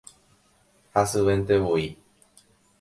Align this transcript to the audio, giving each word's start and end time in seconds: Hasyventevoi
Hasyventevoi 0.93 1.87